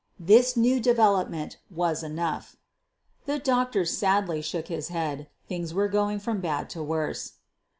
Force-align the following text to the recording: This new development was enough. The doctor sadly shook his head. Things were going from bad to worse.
This 0.19 0.57
new 0.57 0.79
development 0.79 1.57
was 1.69 2.01
enough. 2.01 2.55
The 3.25 3.37
doctor 3.37 3.85
sadly 3.85 4.41
shook 4.41 4.67
his 4.67 4.87
head. 4.87 5.29
Things 5.47 5.75
were 5.75 5.87
going 5.89 6.17
from 6.17 6.41
bad 6.41 6.71
to 6.71 6.81
worse. 6.81 7.33